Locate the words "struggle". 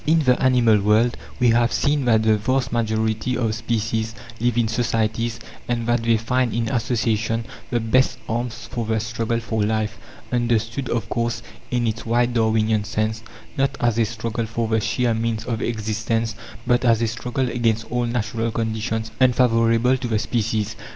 8.99-9.39, 14.05-14.47, 17.07-17.47